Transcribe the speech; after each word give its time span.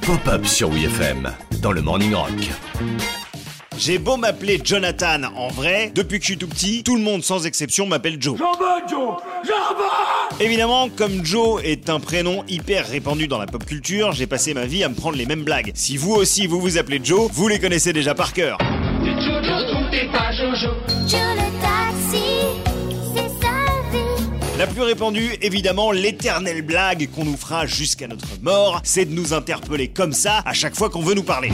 Pop-up 0.00 0.46
sur 0.46 0.70
WFM 0.70 1.30
dans 1.60 1.72
le 1.72 1.82
Morning 1.82 2.14
Rock. 2.14 2.30
J'ai 3.76 3.98
beau 3.98 4.16
m'appeler 4.16 4.58
Jonathan 4.64 5.24
en 5.36 5.48
vrai, 5.48 5.92
depuis 5.94 6.18
que 6.18 6.24
je 6.24 6.30
suis 6.30 6.38
tout 6.38 6.48
petit, 6.48 6.82
tout 6.82 6.96
le 6.96 7.02
monde 7.02 7.22
sans 7.22 7.44
exception 7.44 7.86
m'appelle 7.86 8.16
Joe. 8.18 8.38
Joe 8.88 9.06
Évidemment, 10.40 10.88
comme 10.88 11.22
Joe 11.22 11.60
est 11.62 11.90
un 11.90 12.00
prénom 12.00 12.44
hyper 12.48 12.88
répandu 12.88 13.28
dans 13.28 13.38
la 13.38 13.44
pop 13.46 13.66
culture, 13.66 14.12
j'ai 14.12 14.26
passé 14.26 14.54
ma 14.54 14.64
vie 14.64 14.82
à 14.84 14.88
me 14.88 14.94
prendre 14.94 15.18
les 15.18 15.26
mêmes 15.26 15.44
blagues. 15.44 15.72
Si 15.74 15.98
vous 15.98 16.14
aussi 16.14 16.46
vous 16.46 16.62
vous 16.62 16.78
appelez 16.78 17.00
Joe, 17.04 17.30
vous 17.30 17.46
les 17.46 17.58
connaissez 17.58 17.92
déjà 17.92 18.14
par 18.14 18.32
cœur. 18.32 18.56
Joe 19.04 19.42
le 20.00 21.60
taxi, 21.60 21.67
plus 24.78 24.84
répandue, 24.84 25.36
évidemment, 25.42 25.90
l'éternelle 25.90 26.62
blague 26.62 27.08
qu'on 27.10 27.24
nous 27.24 27.36
fera 27.36 27.66
jusqu'à 27.66 28.06
notre 28.06 28.28
mort, 28.42 28.80
c'est 28.84 29.06
de 29.06 29.12
nous 29.12 29.32
interpeller 29.32 29.88
comme 29.88 30.12
ça 30.12 30.40
à 30.46 30.52
chaque 30.52 30.76
fois 30.76 30.88
qu'on 30.88 31.00
veut 31.00 31.14
nous 31.14 31.24
parler. 31.24 31.50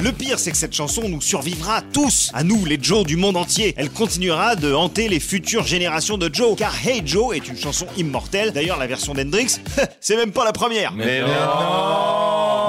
Le 0.00 0.12
pire, 0.12 0.38
c'est 0.38 0.52
que 0.52 0.56
cette 0.56 0.76
chanson 0.76 1.08
nous 1.08 1.20
survivra 1.20 1.82
tous, 1.92 2.30
à 2.34 2.44
nous, 2.44 2.64
les 2.64 2.78
Joe 2.80 3.04
du 3.04 3.16
monde 3.16 3.36
entier. 3.36 3.74
Elle 3.76 3.90
continuera 3.90 4.54
de 4.54 4.72
hanter 4.72 5.08
les 5.08 5.18
futures 5.18 5.66
générations 5.66 6.18
de 6.18 6.32
Joe, 6.32 6.56
car 6.56 6.72
Hey 6.86 7.02
Joe 7.04 7.34
est 7.34 7.48
une 7.48 7.58
chanson 7.58 7.88
immortelle. 7.96 8.52
D'ailleurs, 8.52 8.78
la 8.78 8.86
version 8.86 9.14
d'Hendrix, 9.14 9.56
c'est 10.00 10.14
même 10.14 10.30
pas 10.30 10.44
la 10.44 10.52
première. 10.52 10.92
Mais 10.92 11.20
non 11.20 12.17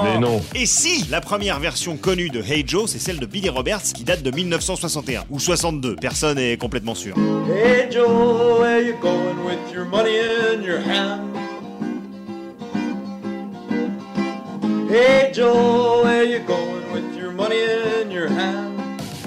Mais 0.03 0.20
non 0.20 0.41
Et 0.55 0.66
si 0.66 1.05
la 1.09 1.21
première 1.21 1.59
version 1.59 1.98
connue 1.98 2.30
de 2.30 2.41
Hey 2.41 2.63
Joe, 2.66 2.89
c'est 2.89 2.99
celle 2.99 3.20
de 3.20 3.26
Billy 3.26 3.49
Roberts 3.49 3.84
qui 3.94 4.03
date 4.03 4.23
de 4.23 4.31
1961 4.31 5.25
ou 5.30 5.39
62, 5.39 5.95
personne 5.95 6.38
n'est 6.38 6.58
complètement 6.58 6.95
sûr. 6.95 7.16
Hey 7.49 7.91
Joe, 7.91 8.59
where 8.59 8.81
you 8.81 8.94
going 9.02 9.45
with 9.45 9.73
your 9.73 9.85
money 9.85 10.17
in 10.17 10.63
your 10.63 10.80
hand? 10.80 11.22
Hey 14.89 15.31
Joe, 15.33 16.03
where 16.03 16.23
you 16.23 16.39
going 16.39 16.91
with 16.94 17.16
your 17.19 17.31
money 17.31 17.61
in 18.02 18.11
your 18.11 18.28
hand? 18.28 18.69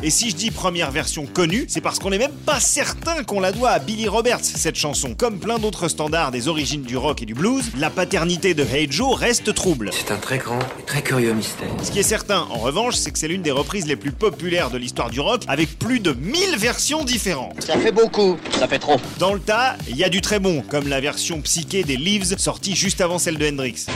Et 0.04 0.10
si 0.10 0.30
je 0.30 0.34
dis 0.34 0.50
première 0.50 0.90
version 0.90 1.26
connue, 1.26 1.66
c'est 1.68 1.80
parce 1.80 2.00
qu'on 2.00 2.10
n'est 2.10 2.18
même 2.18 2.32
pas 2.44 2.58
certain 2.58 3.22
qu'on 3.22 3.38
la 3.38 3.52
doit 3.52 3.70
à 3.70 3.78
Billy 3.78 4.08
Roberts, 4.08 4.44
cette 4.44 4.74
chanson. 4.74 5.14
Comme 5.14 5.38
plein 5.38 5.60
d'autres 5.60 5.86
standards 5.86 6.32
des 6.32 6.48
origines 6.48 6.82
du 6.82 6.96
rock 6.96 7.22
et 7.22 7.24
du 7.24 7.34
blues, 7.34 7.70
la 7.78 7.88
paternité 7.88 8.52
de 8.52 8.64
Hey 8.64 8.90
Joe 8.90 9.14
reste 9.16 9.54
trouble. 9.54 9.90
C'est 9.92 10.12
un 10.12 10.16
très 10.16 10.38
grand 10.38 10.58
et 10.80 10.82
très 10.84 11.02
curieux 11.02 11.32
mystère. 11.34 11.68
Ce 11.84 11.92
qui 11.92 12.00
est 12.00 12.02
certain, 12.02 12.48
en 12.50 12.58
revanche, 12.58 12.96
c'est 12.96 13.12
que 13.12 13.18
c'est 13.18 13.28
l'une 13.28 13.42
des 13.42 13.52
reprises 13.52 13.86
les 13.86 13.94
plus 13.94 14.10
populaires 14.10 14.70
de 14.70 14.78
l'histoire 14.78 15.08
du 15.08 15.20
rock, 15.20 15.44
avec 15.46 15.78
plus 15.78 16.00
de 16.00 16.12
1000 16.12 16.56
versions 16.56 17.04
différentes. 17.04 17.62
Ça 17.62 17.78
fait 17.78 17.92
beaucoup, 17.92 18.36
ça 18.58 18.66
fait 18.66 18.80
trop. 18.80 18.96
Dans 19.20 19.34
le 19.34 19.40
tas, 19.40 19.76
il 19.88 19.96
y 19.96 20.02
a 20.02 20.08
du 20.08 20.20
très 20.20 20.40
bon, 20.40 20.62
comme 20.68 20.88
la 20.88 21.00
version 21.00 21.40
psyché 21.42 21.84
des 21.84 21.96
Leaves, 21.96 22.36
sortie 22.38 22.74
juste 22.74 23.00
avant 23.00 23.20
celle 23.20 23.38
de 23.38 23.48
Hendrix. 23.48 23.86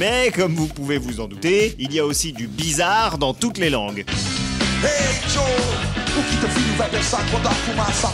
Mais 0.00 0.32
comme 0.34 0.54
vous 0.54 0.66
pouvez 0.66 0.96
vous 0.96 1.20
en 1.20 1.28
douter, 1.28 1.74
il 1.78 1.92
y 1.92 1.98
a 1.98 2.06
aussi 2.06 2.32
du 2.32 2.46
bizarre 2.46 3.18
dans 3.18 3.34
toutes 3.34 3.58
les 3.58 3.68
langues. 3.68 4.06
Hey 4.82 5.20
Joe, 5.28 5.42
o 5.44 6.22
que 6.22 6.40
teu 6.40 6.48
filho 6.48 6.74
vai 6.78 6.88
pensar 6.88 7.20
quando 7.30 7.46
a 7.46 7.50
fumaça. 7.50 8.10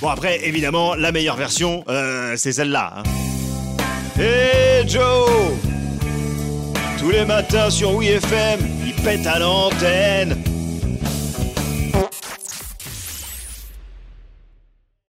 Bon 0.00 0.08
après, 0.08 0.40
évidemment, 0.48 0.94
la 0.94 1.12
meilleure 1.12 1.36
version, 1.36 1.84
euh, 1.90 2.38
c'est 2.38 2.52
celle-là. 2.52 2.94
hein. 2.96 3.02
Hey 4.18 4.88
Joe 4.88 5.28
Tous 6.98 7.10
les 7.10 7.26
matins 7.26 7.68
sur 7.68 7.98
WeFM, 7.98 8.60
il 8.86 8.94
pète 8.94 9.26
à 9.26 9.38
l'antenne. 9.38 10.42